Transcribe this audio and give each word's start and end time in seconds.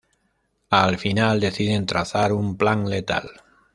Al 0.71 0.97
final 0.97 1.39
deciden 1.39 1.85
trazar 1.85 2.33
un 2.33 2.57
plan 2.57 2.89
letal. 2.89 3.29